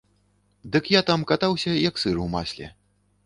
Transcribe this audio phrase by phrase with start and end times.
[0.75, 2.73] Дык я там катаўся як сыр у масле.